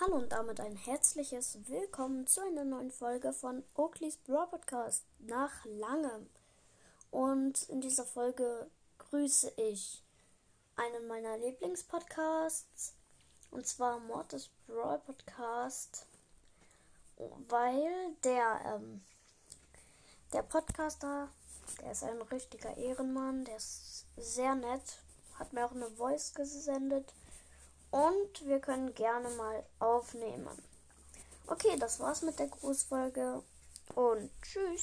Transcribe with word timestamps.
Hallo 0.00 0.14
und 0.14 0.30
damit 0.30 0.60
ein 0.60 0.76
herzliches 0.76 1.58
Willkommen 1.66 2.24
zu 2.28 2.40
einer 2.40 2.62
neuen 2.62 2.92
Folge 2.92 3.32
von 3.32 3.64
Oakley's 3.74 4.16
Brawl 4.16 4.46
Podcast 4.46 5.02
nach 5.18 5.64
langem. 5.64 6.28
Und 7.10 7.68
in 7.68 7.80
dieser 7.80 8.04
Folge 8.04 8.70
grüße 8.98 9.52
ich 9.56 10.04
einen 10.76 11.08
meiner 11.08 11.36
Lieblingspodcasts 11.38 12.94
und 13.50 13.66
zwar 13.66 13.98
Mortis 13.98 14.50
Brawl 14.68 15.00
Podcast, 15.00 16.06
weil 17.48 18.14
der 18.22 18.60
ähm, 18.66 19.00
der 20.32 20.42
Podcaster, 20.42 21.28
der 21.82 21.90
ist 21.90 22.04
ein 22.04 22.22
richtiger 22.22 22.76
Ehrenmann, 22.76 23.44
der 23.44 23.56
ist 23.56 24.06
sehr 24.16 24.54
nett, 24.54 25.02
hat 25.40 25.52
mir 25.52 25.66
auch 25.66 25.72
eine 25.72 25.90
Voice 25.90 26.34
gesendet 26.34 27.12
und 27.90 28.46
wir 28.46 28.60
können 28.60 28.94
gerne 28.94 29.28
mal 29.30 29.62
aufnehmen. 29.78 30.48
Okay, 31.46 31.76
das 31.78 31.98
war's 32.00 32.22
mit 32.22 32.38
der 32.38 32.48
Grußfolge 32.48 33.42
und 33.94 34.30
tschüss. 34.42 34.76